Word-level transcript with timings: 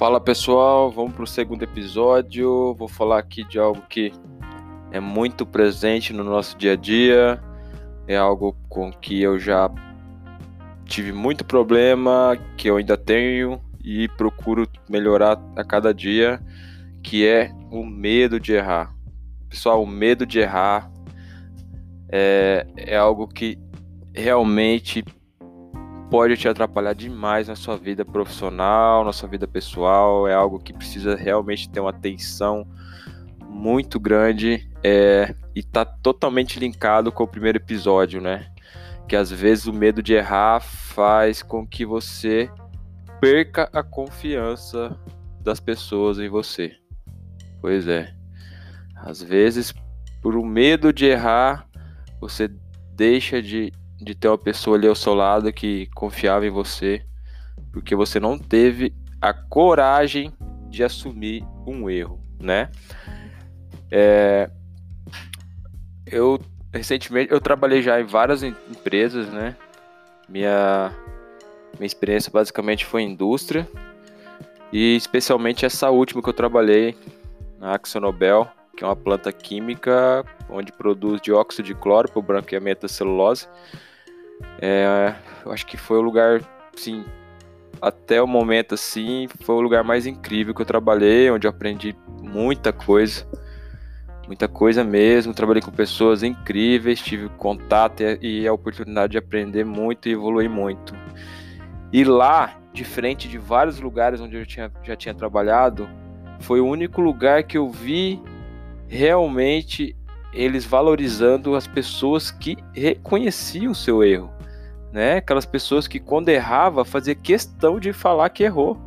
Fala 0.00 0.18
pessoal, 0.18 0.90
vamos 0.90 1.12
para 1.12 1.24
o 1.24 1.26
segundo 1.26 1.62
episódio. 1.62 2.74
Vou 2.76 2.88
falar 2.88 3.18
aqui 3.18 3.44
de 3.44 3.58
algo 3.58 3.82
que 3.82 4.10
é 4.90 4.98
muito 4.98 5.44
presente 5.44 6.14
no 6.14 6.24
nosso 6.24 6.56
dia 6.56 6.72
a 6.72 6.74
dia, 6.74 7.38
é 8.06 8.16
algo 8.16 8.56
com 8.66 8.90
que 8.90 9.20
eu 9.20 9.38
já 9.38 9.70
tive 10.86 11.12
muito 11.12 11.44
problema, 11.44 12.34
que 12.56 12.70
eu 12.70 12.78
ainda 12.78 12.96
tenho 12.96 13.60
e 13.84 14.08
procuro 14.16 14.66
melhorar 14.88 15.38
a 15.54 15.62
cada 15.62 15.92
dia, 15.92 16.40
que 17.02 17.26
é 17.26 17.52
o 17.70 17.84
medo 17.84 18.40
de 18.40 18.54
errar. 18.54 18.94
Pessoal, 19.50 19.82
o 19.82 19.86
medo 19.86 20.24
de 20.24 20.38
errar 20.38 20.90
é, 22.10 22.66
é 22.74 22.96
algo 22.96 23.28
que 23.28 23.58
realmente 24.14 25.04
pode 26.10 26.36
te 26.36 26.48
atrapalhar 26.48 26.92
demais 26.92 27.46
na 27.46 27.54
sua 27.54 27.76
vida 27.76 28.04
profissional, 28.04 29.04
na 29.04 29.12
sua 29.12 29.28
vida 29.28 29.46
pessoal. 29.46 30.26
É 30.26 30.34
algo 30.34 30.58
que 30.58 30.72
precisa 30.72 31.14
realmente 31.14 31.70
ter 31.70 31.78
uma 31.78 31.90
atenção 31.90 32.66
muito 33.48 34.00
grande 34.00 34.68
é, 34.82 35.34
e 35.54 35.62
tá 35.62 35.84
totalmente 35.84 36.58
linkado 36.58 37.12
com 37.12 37.22
o 37.22 37.28
primeiro 37.28 37.58
episódio, 37.58 38.20
né? 38.20 38.50
Que 39.08 39.14
às 39.14 39.30
vezes 39.30 39.66
o 39.66 39.72
medo 39.72 40.02
de 40.02 40.14
errar 40.14 40.60
faz 40.60 41.42
com 41.42 41.66
que 41.66 41.86
você 41.86 42.50
perca 43.20 43.68
a 43.72 43.82
confiança 43.82 44.98
das 45.42 45.60
pessoas 45.60 46.18
em 46.18 46.28
você. 46.28 46.72
Pois 47.60 47.86
é. 47.86 48.12
Às 48.96 49.22
vezes, 49.22 49.72
por 50.20 50.36
um 50.36 50.44
medo 50.44 50.92
de 50.92 51.06
errar, 51.06 51.66
você 52.20 52.50
deixa 52.94 53.40
de 53.40 53.72
de 54.00 54.14
ter 54.14 54.28
uma 54.28 54.38
pessoa 54.38 54.76
ali 54.76 54.86
ao 54.86 54.94
seu 54.94 55.14
lado 55.14 55.52
que 55.52 55.86
confiava 55.94 56.46
em 56.46 56.50
você, 56.50 57.04
porque 57.72 57.94
você 57.94 58.18
não 58.18 58.38
teve 58.38 58.94
a 59.20 59.32
coragem 59.32 60.32
de 60.68 60.82
assumir 60.82 61.44
um 61.66 61.90
erro, 61.90 62.20
né? 62.40 62.70
É, 63.90 64.50
eu 66.06 66.40
recentemente 66.72 67.32
eu 67.32 67.40
trabalhei 67.40 67.82
já 67.82 68.00
em 68.00 68.04
várias 68.04 68.42
empresas, 68.42 69.28
né? 69.28 69.56
Minha 70.28 70.92
minha 71.78 71.86
experiência 71.86 72.30
basicamente 72.32 72.84
foi 72.84 73.02
indústria 73.02 73.68
e 74.72 74.96
especialmente 74.96 75.66
essa 75.66 75.90
última 75.90 76.22
que 76.22 76.28
eu 76.28 76.32
trabalhei 76.32 76.96
na 77.58 77.74
Axonobel, 77.74 78.48
que 78.76 78.84
é 78.84 78.86
uma 78.86 78.96
planta 78.96 79.32
química 79.32 80.24
onde 80.48 80.72
produz 80.72 81.20
dióxido 81.20 81.66
de 81.66 81.74
cloro 81.74 82.08
para 82.10 82.18
o 82.18 82.22
branqueamento 82.22 82.82
da 82.82 82.88
celulose. 82.88 83.48
É, 84.60 85.14
eu 85.44 85.52
acho 85.52 85.66
que 85.66 85.76
foi 85.76 85.98
o 85.98 86.02
lugar, 86.02 86.40
sim, 86.76 87.04
até 87.80 88.20
o 88.20 88.26
momento 88.26 88.74
assim, 88.74 89.26
foi 89.42 89.54
o 89.54 89.60
lugar 89.60 89.82
mais 89.82 90.06
incrível 90.06 90.54
que 90.54 90.60
eu 90.60 90.66
trabalhei, 90.66 91.30
onde 91.30 91.46
eu 91.46 91.50
aprendi 91.50 91.96
muita 92.22 92.72
coisa, 92.72 93.26
muita 94.26 94.46
coisa 94.46 94.84
mesmo. 94.84 95.32
Trabalhei 95.32 95.62
com 95.62 95.70
pessoas 95.70 96.22
incríveis, 96.22 97.00
tive 97.00 97.28
contato 97.30 98.02
e 98.20 98.46
a 98.46 98.52
oportunidade 98.52 99.12
de 99.12 99.18
aprender 99.18 99.64
muito 99.64 100.08
e 100.08 100.12
evoluir 100.12 100.50
muito. 100.50 100.94
E 101.92 102.04
lá, 102.04 102.58
diferente 102.72 103.28
de 103.28 103.38
vários 103.38 103.80
lugares 103.80 104.20
onde 104.20 104.36
eu 104.36 104.46
tinha, 104.46 104.70
já 104.84 104.94
tinha 104.94 105.14
trabalhado, 105.14 105.88
foi 106.40 106.60
o 106.60 106.66
único 106.66 107.00
lugar 107.00 107.42
que 107.42 107.58
eu 107.58 107.68
vi 107.68 108.20
realmente 108.88 109.96
eles 110.32 110.64
valorizando 110.64 111.54
as 111.54 111.66
pessoas 111.66 112.30
que 112.30 112.56
reconheciam 112.72 113.72
o 113.72 113.74
seu 113.74 114.02
erro, 114.04 114.32
né? 114.92 115.16
Aquelas 115.16 115.46
pessoas 115.46 115.88
que 115.88 115.98
quando 115.98 116.28
errava 116.28 116.84
fazia 116.84 117.14
questão 117.14 117.80
de 117.80 117.92
falar 117.92 118.30
que 118.30 118.44
errou, 118.44 118.78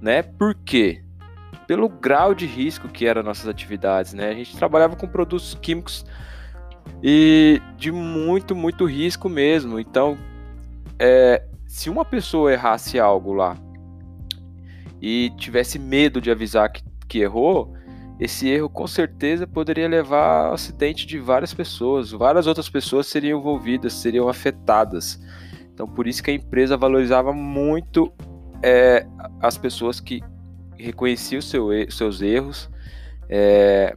né? 0.00 0.22
Por 0.22 0.54
quê? 0.54 1.02
Pelo 1.66 1.88
grau 1.88 2.34
de 2.34 2.46
risco 2.46 2.88
que 2.88 3.06
eram 3.06 3.22
nossas 3.22 3.48
atividades, 3.48 4.12
né? 4.12 4.30
A 4.30 4.34
gente 4.34 4.56
trabalhava 4.56 4.96
com 4.96 5.08
produtos 5.08 5.56
químicos 5.60 6.04
e 7.02 7.60
de 7.76 7.90
muito, 7.90 8.54
muito 8.54 8.84
risco 8.84 9.28
mesmo. 9.28 9.80
Então, 9.80 10.16
é, 10.98 11.42
se 11.66 11.90
uma 11.90 12.04
pessoa 12.04 12.52
errasse 12.52 12.98
algo 12.98 13.32
lá 13.32 13.56
e 15.00 15.30
tivesse 15.36 15.78
medo 15.78 16.20
de 16.20 16.30
avisar 16.30 16.70
que, 16.70 16.82
que 17.08 17.20
errou, 17.20 17.75
esse 18.18 18.48
erro 18.48 18.68
com 18.68 18.86
certeza 18.86 19.46
poderia 19.46 19.88
levar 19.88 20.46
ao 20.46 20.54
acidente 20.54 21.06
de 21.06 21.18
várias 21.18 21.52
pessoas, 21.52 22.10
várias 22.10 22.46
outras 22.46 22.68
pessoas 22.68 23.06
seriam 23.06 23.38
envolvidas, 23.38 23.92
seriam 23.92 24.28
afetadas. 24.28 25.20
Então, 25.72 25.86
por 25.86 26.06
isso 26.06 26.22
que 26.22 26.30
a 26.30 26.34
empresa 26.34 26.76
valorizava 26.76 27.32
muito 27.32 28.12
é, 28.62 29.06
as 29.40 29.58
pessoas 29.58 30.00
que 30.00 30.22
reconheciam 30.78 31.42
seu, 31.42 31.68
seus 31.90 32.22
erros, 32.22 32.70
é, 33.28 33.94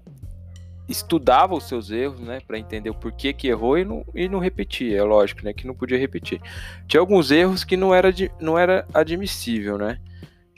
estudava 0.90 1.56
os 1.56 1.68
seus 1.68 1.90
erros, 1.90 2.20
né, 2.20 2.40
para 2.46 2.60
entender 2.60 2.90
o 2.90 2.96
porquê 2.96 3.32
que 3.32 3.48
errou 3.48 3.78
e 3.78 3.86
não, 3.86 4.04
e 4.14 4.28
não 4.28 4.40
repetia, 4.40 4.98
é 4.98 5.04
lógico, 5.04 5.46
né, 5.46 5.54
que 5.54 5.68
não 5.68 5.74
podia 5.74 5.98
repetir. 5.98 6.42
Tinha 6.88 7.00
alguns 7.00 7.32
erros 7.32 7.64
que 7.64 7.78
não 7.78 7.94
era, 7.94 8.10
não 8.42 8.58
era 8.58 8.86
admissível, 8.94 9.78
né, 9.78 10.00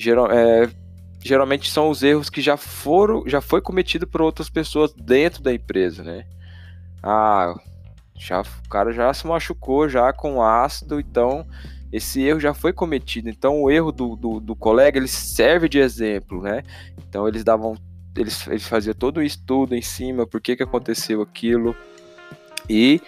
Geral, 0.02 0.32
é, 0.32 0.68
geralmente 1.24 1.70
são 1.70 1.90
os 1.90 2.04
erros 2.04 2.30
que 2.30 2.42
já 2.42 2.58
foram, 2.58 3.24
já 3.28 3.42
foi 3.42 3.62
cometido 3.62 4.08
por 4.08 4.22
outras 4.22 4.50
pessoas 4.50 4.94
dentro 4.94 5.42
da 5.42 5.54
empresa, 5.54 6.04
né? 6.04 6.26
Ah, 7.02 7.56
já, 8.18 8.42
o 8.42 8.70
cara 8.70 8.92
já 8.92 9.14
se 9.14 9.26
machucou 9.26 9.88
já 9.90 10.12
com 10.14 10.42
ácido, 10.42 11.00
então 11.00 11.46
esse 11.92 12.22
erro 12.22 12.40
já 12.40 12.54
foi 12.54 12.74
cometido. 12.74 13.30
Então 13.30 13.62
o 13.62 13.70
erro 13.70 13.92
do, 13.92 14.16
do, 14.16 14.40
do 14.40 14.56
colega 14.56 14.98
ele 14.98 15.08
serve 15.08 15.68
de 15.68 15.80
exemplo, 15.80 16.42
né? 16.42 16.64
Então 16.98 17.28
eles 17.28 17.44
davam, 17.44 17.76
eles, 18.16 18.48
eles 18.48 18.68
faziam 18.68 18.94
todo 18.94 19.18
o 19.18 19.24
estudo 19.24 19.76
em 19.76 19.82
cima, 19.82 20.26
por 20.26 20.42
que, 20.42 20.56
que 20.56 20.64
aconteceu 20.64 21.22
aquilo 21.22 21.76
e 22.70 23.02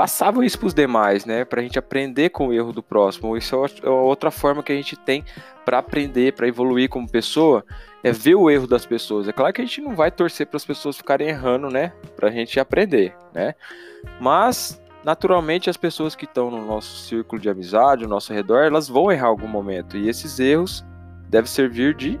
passavam 0.00 0.42
isso 0.42 0.58
para 0.58 0.66
os 0.66 0.72
demais, 0.72 1.26
né? 1.26 1.44
Para 1.44 1.60
a 1.60 1.62
gente 1.62 1.78
aprender 1.78 2.30
com 2.30 2.48
o 2.48 2.52
erro 2.54 2.72
do 2.72 2.82
próximo. 2.82 3.36
Isso 3.36 3.54
é, 3.54 3.86
é 3.86 3.90
outra 3.90 4.30
forma 4.30 4.62
que 4.62 4.72
a 4.72 4.74
gente 4.74 4.96
tem 4.96 5.22
para 5.62 5.76
aprender, 5.76 6.32
para 6.32 6.48
evoluir 6.48 6.88
como 6.88 7.06
pessoa, 7.06 7.62
é 8.02 8.10
ver 8.10 8.34
o 8.34 8.48
erro 8.48 8.66
das 8.66 8.86
pessoas. 8.86 9.28
É 9.28 9.32
claro 9.34 9.52
que 9.52 9.60
a 9.60 9.64
gente 9.66 9.82
não 9.82 9.94
vai 9.94 10.10
torcer 10.10 10.46
para 10.46 10.56
as 10.56 10.64
pessoas 10.64 10.96
ficarem 10.96 11.28
errando, 11.28 11.68
né? 11.68 11.92
Para 12.16 12.30
a 12.30 12.32
gente 12.32 12.58
aprender, 12.58 13.14
né? 13.34 13.54
Mas 14.18 14.82
naturalmente 15.04 15.68
as 15.68 15.76
pessoas 15.76 16.14
que 16.14 16.24
estão 16.24 16.50
no 16.50 16.64
nosso 16.64 17.06
círculo 17.06 17.38
de 17.38 17.50
amizade, 17.50 18.04
no 18.04 18.08
nosso 18.08 18.32
redor, 18.32 18.64
elas 18.64 18.88
vão 18.88 19.12
errar 19.12 19.26
algum 19.26 19.48
momento 19.48 19.98
e 19.98 20.08
esses 20.08 20.40
erros 20.40 20.82
devem 21.28 21.50
servir 21.50 21.94
de 21.94 22.18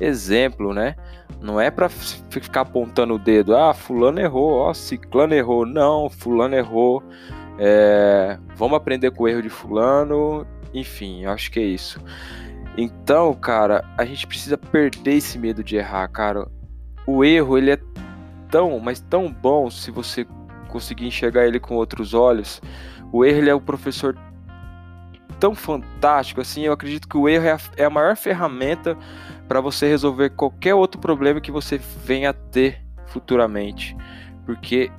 exemplo, 0.00 0.72
né? 0.74 0.94
Não 1.40 1.60
é 1.60 1.70
para 1.70 1.88
ficar 1.88 2.62
apontando 2.62 3.14
o 3.14 3.18
dedo, 3.18 3.56
ah, 3.56 3.74
fulano 3.74 4.20
errou, 4.20 4.52
ó, 4.60 4.74
ciclano 4.74 5.34
errou. 5.34 5.66
Não, 5.66 6.08
fulano 6.08 6.54
errou. 6.54 7.02
É, 7.58 8.38
vamos 8.54 8.76
aprender 8.76 9.10
com 9.10 9.24
o 9.24 9.28
erro 9.28 9.42
de 9.42 9.48
fulano. 9.48 10.46
Enfim, 10.74 11.24
acho 11.26 11.50
que 11.50 11.60
é 11.60 11.64
isso. 11.64 12.00
Então, 12.76 13.32
cara, 13.34 13.84
a 13.96 14.04
gente 14.04 14.26
precisa 14.26 14.58
perder 14.58 15.14
esse 15.14 15.38
medo 15.38 15.64
de 15.64 15.76
errar, 15.76 16.08
cara. 16.08 16.46
O 17.06 17.24
erro, 17.24 17.56
ele 17.56 17.70
é 17.70 17.78
tão, 18.50 18.78
mas 18.78 19.00
tão 19.00 19.32
bom 19.32 19.70
se 19.70 19.90
você 19.90 20.26
conseguir 20.68 21.06
enxergar 21.06 21.46
ele 21.46 21.58
com 21.58 21.74
outros 21.74 22.12
olhos. 22.12 22.60
O 23.12 23.24
erro, 23.24 23.38
ele 23.38 23.50
é 23.50 23.54
o 23.54 23.60
professor 23.60 24.16
tão 25.40 25.54
fantástico 25.54 26.40
assim. 26.40 26.62
Eu 26.62 26.72
acredito 26.72 27.08
que 27.08 27.16
o 27.16 27.28
erro 27.28 27.46
é 27.46 27.52
a, 27.52 27.58
é 27.76 27.84
a 27.84 27.90
maior 27.90 28.16
ferramenta 28.16 28.96
para 29.48 29.60
você 29.60 29.86
resolver 29.86 30.30
qualquer 30.30 30.74
outro 30.74 31.00
problema 31.00 31.40
que 31.40 31.50
você 31.50 31.78
venha 32.04 32.30
a 32.30 32.32
ter 32.32 32.82
futuramente, 33.06 33.96
porque 34.44 34.90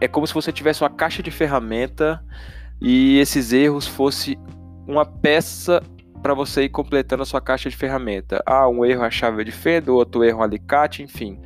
é 0.00 0.06
como 0.06 0.26
se 0.26 0.34
você 0.34 0.52
tivesse 0.52 0.82
uma 0.82 0.90
caixa 0.90 1.22
de 1.22 1.30
ferramenta 1.30 2.22
e 2.80 3.18
esses 3.18 3.52
erros 3.52 3.86
fosse 3.86 4.38
uma 4.86 5.04
peça 5.04 5.82
para 6.22 6.34
você 6.34 6.64
ir 6.64 6.68
completando 6.68 7.22
a 7.22 7.26
sua 7.26 7.40
caixa 7.40 7.68
de 7.68 7.76
ferramenta. 7.76 8.42
Ah, 8.46 8.68
um 8.68 8.84
erro 8.84 9.02
é 9.02 9.06
a 9.06 9.10
chave 9.10 9.44
de 9.44 9.52
fenda, 9.52 9.92
outro 9.92 10.24
erro 10.24 10.38
é 10.38 10.40
um 10.40 10.44
alicate, 10.44 11.02
enfim. 11.02 11.40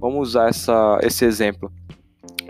Vamos 0.00 0.28
usar 0.28 0.48
essa, 0.48 0.98
esse 1.02 1.24
exemplo. 1.24 1.72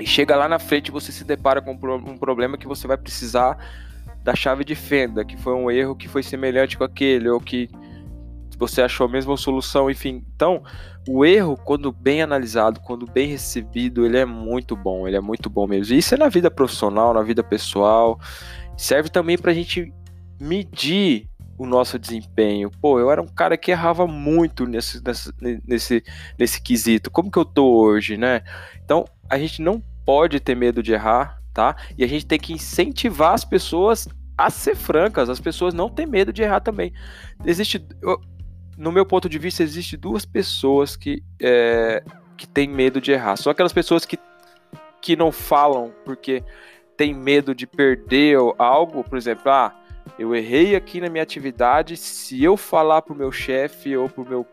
E 0.01 0.07
chega 0.07 0.37
lá 0.37 0.49
na 0.49 0.59
frente 0.59 0.91
você 0.91 1.11
se 1.11 1.25
depara 1.25 1.63
com 1.63 1.73
um 1.73 2.19
problema 2.19 2.59
que 2.59 2.67
você 2.67 2.87
vai 2.87 2.97
precisar 2.97 3.57
da 4.23 4.35
chave 4.35 4.65
de 4.65 4.75
fenda, 4.75 5.25
que 5.25 5.37
foi 5.37 5.55
um 5.55 5.71
erro 5.71 5.95
que 5.95 6.09
foi 6.09 6.23
semelhante 6.23 6.77
com 6.77 6.85
aquele, 6.85 7.29
ou 7.29 7.41
que 7.41 7.71
você 8.59 8.83
achou 8.83 9.07
a 9.07 9.11
mesma 9.11 9.37
solução, 9.37 9.91
enfim. 9.91 10.25
Então, 10.35 10.63
o 11.09 11.25
erro, 11.25 11.57
quando 11.57 11.93
bem 11.93 12.23
analisado, 12.23 12.81
quando 12.81 13.07
bem 13.07 13.29
recebido, 13.29 14.05
ele 14.05 14.19
é 14.19 14.25
muito 14.25 14.75
bom, 14.75 15.07
ele 15.07 15.17
é 15.17 15.21
muito 15.21 15.49
bom 15.51 15.67
mesmo. 15.67 15.95
E 15.95 15.99
isso 15.99 16.15
é 16.15 16.19
na 16.19 16.29
vida 16.29 16.51
profissional, 16.51 17.15
na 17.15 17.23
vida 17.23 17.43
pessoal. 17.43 18.19
Serve 18.77 19.09
também 19.09 19.37
para 19.39 19.51
a 19.51 19.55
gente 19.55 19.93
medir 20.41 21.29
o 21.59 21.67
nosso 21.67 21.99
desempenho. 21.99 22.71
Pô, 22.81 22.99
eu 23.01 23.11
era 23.11 23.21
um 23.23 23.27
cara 23.27 23.57
que 23.57 23.71
errava 23.71 24.07
muito 24.07 24.67
nesse, 24.67 25.03
nesse, 25.03 25.33
nesse, 25.67 26.05
nesse 26.39 26.61
quesito. 26.61 27.11
Como 27.11 27.31
que 27.31 27.39
eu 27.39 27.45
tô 27.45 27.81
hoje, 27.81 28.17
né? 28.17 28.43
Então, 28.85 29.05
a 29.29 29.39
gente 29.39 29.63
não 29.63 29.83
pode 30.05 30.39
ter 30.41 30.55
medo 30.55 30.83
de 30.83 30.93
errar, 30.93 31.41
tá? 31.53 31.77
E 31.97 32.05
a 32.05 32.07
gente 32.07 32.27
tem 32.27 32.39
que 32.39 32.53
incentivar 32.53 33.33
as 33.33 33.45
pessoas 33.45 34.09
a 34.37 34.51
ser 34.51 34.77
francas. 34.77 35.31
As 35.31 35.41
pessoas 35.41 35.73
não 35.73 35.89
têm 35.89 36.07
medo 36.07 36.33
de 36.33 36.43
errar 36.43 36.61
também. 36.61 36.93
Existe. 37.45 37.85
Eu, 38.03 38.21
no 38.77 38.93
meu 38.93 39.07
ponto 39.07 39.29
de 39.29 39.39
vista, 39.39 39.63
existe 39.63 39.97
duas 39.97 40.25
pessoas 40.25 40.97
que, 40.97 41.23
é, 41.41 42.03
que 42.37 42.47
têm 42.47 42.69
medo 42.69 43.01
de 43.01 43.13
errar. 43.13 43.37
São 43.37 43.51
aquelas 43.51 43.73
pessoas 43.73 44.05
que, 44.05 44.19
que 45.01 45.17
não 45.17 45.33
falam 45.33 45.93
porque 46.05 46.43
tem 46.97 47.15
medo 47.15 47.55
de 47.55 47.67
perder 47.67 48.39
algo, 48.59 49.05
por 49.05 49.19
exemplo, 49.19 49.51
ah, 49.51 49.75
eu 50.19 50.35
errei 50.35 50.75
aqui 50.75 51.01
na 51.01 51.09
minha 51.09 51.23
atividade, 51.23 51.97
se 51.97 52.43
eu 52.43 52.57
falar 52.57 53.03
pro 53.03 53.15
meu 53.15 53.31
chefe 53.31 53.97
ou 53.97 54.09
pro 54.09 54.27
meu 54.27 54.47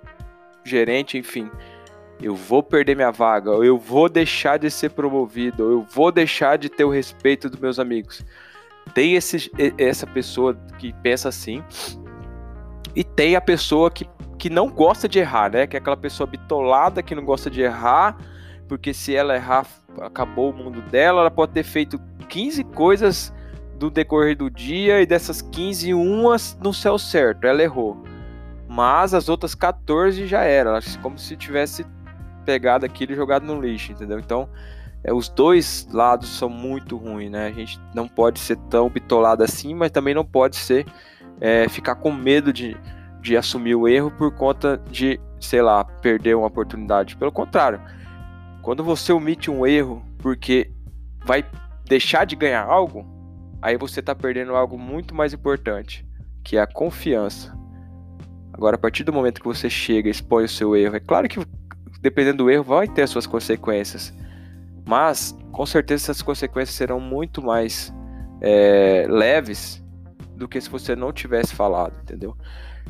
gerente, 0.64 1.18
enfim, 1.18 1.50
eu 2.22 2.36
vou 2.36 2.64
perder 2.64 2.96
minha 2.96 3.12
vaga, 3.12 3.52
ou 3.52 3.64
eu 3.64 3.78
vou 3.78 4.10
deixar 4.10 4.58
de 4.58 4.70
ser 4.70 4.90
promovido, 4.92 5.64
ou 5.64 5.72
eu 5.72 5.82
vou 5.82 6.12
deixar 6.12 6.58
de 6.58 6.70
ter 6.70 6.84
o 6.84 6.90
respeito 6.90 7.50
dos 7.50 7.60
meus 7.60 7.80
amigos. 7.80 8.26
Tem 8.94 9.16
esse, 9.16 9.52
essa 9.78 10.06
pessoa 10.06 10.58
que 10.78 10.94
pensa 11.02 11.30
assim, 11.30 11.64
e 12.96 13.04
tem 13.04 13.36
a 13.36 13.42
pessoa 13.42 13.90
que, 13.90 14.08
que 14.38 14.50
não 14.50 14.70
gosta 14.70 15.08
de 15.08 15.20
errar, 15.20 15.52
né? 15.52 15.68
Que 15.68 15.78
é 15.78 15.80
aquela 15.80 15.98
pessoa 15.98 16.28
bitolada 16.28 17.02
que 17.02 17.16
não 17.16 17.26
gosta 17.26 17.50
de 17.50 17.62
errar, 17.62 18.18
porque 18.68 18.94
se 18.94 19.16
ela 19.16 19.36
errar, 19.36 19.66
acabou 20.02 20.52
o 20.52 20.54
mundo 20.54 20.82
dela, 20.82 21.22
ela 21.22 21.32
pode 21.32 21.54
ter 21.54 21.64
feito 21.64 22.00
15 22.30 22.64
coisas 22.66 23.34
do 23.78 23.90
decorrer 23.90 24.38
do 24.38 24.50
dia 24.50 25.02
e 25.02 25.06
dessas 25.06 25.42
15, 25.42 25.94
umas 25.94 26.58
no 26.62 26.74
céu 26.74 26.98
certo, 26.98 27.46
ela 27.46 27.62
errou. 27.62 28.02
Mas 28.68 29.14
as 29.14 29.30
outras 29.30 29.54
14 29.54 30.26
já 30.26 30.42
era, 30.42 30.80
como 31.02 31.18
se 31.18 31.36
tivesse 31.36 31.86
pegado 32.46 32.86
aquilo 32.86 33.12
e 33.12 33.16
jogado 33.16 33.46
no 33.46 33.60
lixo, 33.60 33.92
entendeu? 33.92 34.20
Então, 34.20 34.50
é, 35.04 35.14
os 35.14 35.28
dois 35.30 35.88
lados 35.92 36.30
são 36.30 36.50
muito 36.50 36.96
ruins, 36.96 37.30
né? 37.30 37.48
A 37.48 37.52
gente 37.52 37.80
não 37.94 38.08
pode 38.08 38.40
ser 38.40 38.58
tão 38.70 38.90
bitolado 38.90 39.44
assim, 39.44 39.74
mas 39.74 39.92
também 39.92 40.14
não 40.14 40.26
pode 40.26 40.56
ser 40.56 40.86
é, 41.44 41.68
ficar 41.68 41.96
com 41.96 42.10
medo 42.10 42.54
de, 42.54 42.78
de 43.22 43.36
assumir 43.36 43.76
o 43.76 43.86
erro 43.86 44.10
por 44.10 44.34
conta 44.34 44.82
de, 44.90 45.20
sei 45.42 45.62
lá, 45.62 45.84
perder 45.84 46.38
uma 46.38 46.48
oportunidade. 46.48 47.18
Pelo 47.18 47.34
contrário, 47.34 47.82
quando 48.62 48.82
você 48.82 49.12
omite 49.12 49.52
um 49.52 49.68
erro 49.68 50.02
porque 50.20 50.72
vai 51.26 51.46
deixar 51.86 52.26
de 52.26 52.38
ganhar 52.38 52.64
algo, 52.64 53.06
aí 53.62 53.78
você 53.78 54.00
está 54.00 54.16
perdendo 54.16 54.56
algo 54.56 54.80
muito 54.80 55.14
mais 55.14 55.34
importante, 55.34 56.08
que 56.46 56.56
é 56.56 56.62
a 56.62 56.68
confiança. 56.68 57.54
Agora, 58.54 58.78
a 58.78 58.80
partir 58.80 59.04
do 59.04 59.12
momento 59.12 59.42
que 59.42 59.48
você 59.48 59.70
chega 59.70 60.08
e 60.08 60.12
expõe 60.12 60.46
o 60.46 60.50
seu 60.50 60.78
erro, 60.78 60.96
é 60.96 61.00
claro 61.02 61.28
que 61.28 61.46
dependendo 62.00 62.46
do 62.46 62.50
erro 62.50 62.64
vai 62.64 62.88
ter 62.88 63.02
as 63.02 63.10
suas 63.10 63.28
consequências, 63.28 64.14
mas 64.88 65.38
com 65.52 65.66
certeza 65.66 66.06
essas 66.06 66.22
consequências 66.22 66.78
serão 66.78 67.02
muito 67.02 67.42
mais 67.42 67.94
é, 68.40 69.06
leves 69.10 69.83
do 70.44 70.48
que 70.48 70.60
se 70.60 70.70
você 70.70 70.96
não 70.96 71.12
tivesse 71.14 71.56
falado, 71.56 71.94
entendeu? 72.02 72.38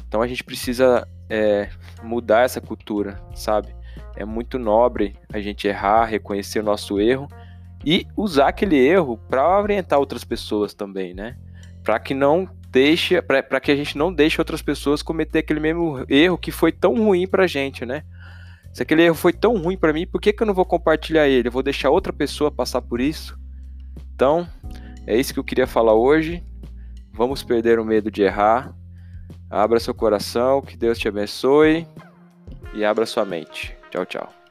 Então 0.08 0.22
a 0.22 0.28
gente 0.28 0.44
precisa 0.44 1.08
é, 1.30 1.70
mudar 2.02 2.42
essa 2.42 2.60
cultura, 2.60 3.22
sabe? 3.36 3.76
É 4.16 4.26
muito 4.26 4.58
nobre 4.58 5.16
a 5.32 5.40
gente 5.40 5.68
errar, 5.68 6.06
reconhecer 6.06 6.60
o 6.60 6.64
nosso 6.64 7.00
erro 7.00 7.28
e 7.86 8.08
usar 8.18 8.48
aquele 8.48 8.78
erro 8.78 9.18
para 9.30 9.60
orientar 9.60 10.00
outras 10.00 10.24
pessoas 10.24 10.74
também, 10.74 11.14
né? 11.14 11.38
Para 11.84 12.00
que 12.00 12.14
não 12.14 12.50
deixe, 12.70 13.22
para 13.22 13.60
que 13.60 13.72
a 13.72 13.76
gente 13.76 13.98
não 13.98 14.12
deixe 14.12 14.42
outras 14.42 14.62
pessoas 14.62 15.04
cometer 15.04 15.40
aquele 15.40 15.60
mesmo 15.60 16.04
erro 16.10 16.38
que 16.38 16.52
foi 16.52 16.72
tão 16.72 16.96
ruim 16.96 17.28
para 17.28 17.46
gente, 17.46 17.86
né? 17.86 18.04
Se 18.74 18.82
aquele 18.82 19.04
erro 19.04 19.16
foi 19.16 19.32
tão 19.32 19.56
ruim 19.58 19.78
para 19.78 19.94
mim, 19.94 20.08
por 20.08 20.20
que, 20.20 20.34
que 20.34 20.42
eu 20.42 20.48
não 20.48 20.54
vou 20.56 20.66
compartilhar 20.66 21.28
ele? 21.28 21.48
Eu 21.48 21.52
vou 21.52 21.62
deixar 21.62 21.92
outra 21.92 22.12
pessoa 22.12 22.50
passar 22.50 22.82
por 22.82 23.00
isso? 23.00 23.38
Então, 24.16 24.48
é 25.06 25.16
isso 25.16 25.34
que 25.34 25.40
eu 25.40 25.44
queria 25.44 25.68
falar 25.68 25.94
hoje. 25.94 26.44
Vamos 27.14 27.44
perder 27.44 27.80
o 27.80 27.86
medo 27.86 28.10
de 28.10 28.24
errar. 28.24 28.74
Abra 29.50 29.80
seu 29.80 29.94
coração, 29.94 30.62
que 30.62 30.76
Deus 30.76 30.98
te 30.98 31.08
abençoe 31.08 31.88
e 32.74 32.84
abra 32.84 33.06
sua 33.06 33.24
mente. 33.24 33.78
Tchau, 33.92 34.06
tchau. 34.06 34.43